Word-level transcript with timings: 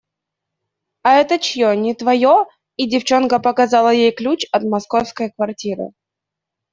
–А 1.07 1.17
это 1.17 1.37
чье? 1.37 1.75
Не 1.77 1.93
твое?– 1.93 2.47
И 2.75 2.89
девчонка 2.89 3.37
показала 3.37 3.93
ей 3.93 4.11
ключ 4.11 4.45
от 4.51 4.63
московской 4.63 5.29
квартиры. 5.29 5.91